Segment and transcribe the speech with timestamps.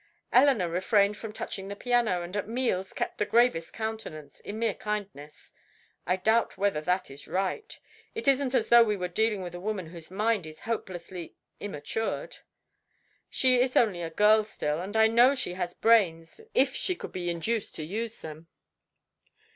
[0.33, 4.73] Eleanor refrained from touching the piano, and at meals kept the gravest countenance, in mere
[4.73, 5.53] kindness.
[6.07, 7.77] I doubt whether that is right.
[8.15, 12.37] It isn't as though we were dealing with a woman whose mind is hopelessly immatured;
[13.29, 17.11] she is only a girl still, and I know she has brains if she could
[17.11, 18.47] be induced to use them."